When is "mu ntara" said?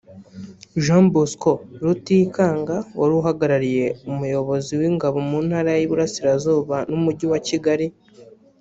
5.29-5.71